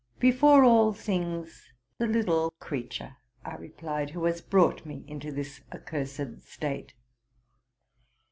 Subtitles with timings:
[0.13, 5.31] '+ Before all things, the little creature,'' I replied, '* who has brought me into
[5.31, 6.95] this accursed state.""